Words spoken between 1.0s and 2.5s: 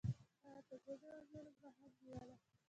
عواملو مخه نیوله.